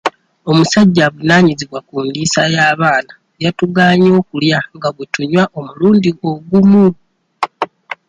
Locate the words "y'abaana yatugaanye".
2.55-4.09